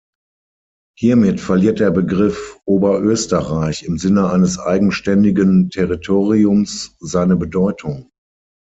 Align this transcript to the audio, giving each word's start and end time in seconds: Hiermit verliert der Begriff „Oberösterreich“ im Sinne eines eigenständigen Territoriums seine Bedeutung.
Hiermit 0.97 1.39
verliert 1.39 1.79
der 1.79 1.91
Begriff 1.91 2.59
„Oberösterreich“ 2.65 3.83
im 3.83 3.99
Sinne 3.99 4.31
eines 4.31 4.57
eigenständigen 4.57 5.69
Territoriums 5.69 6.97
seine 6.99 7.35
Bedeutung. 7.35 8.09